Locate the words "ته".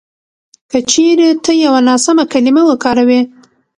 1.43-1.51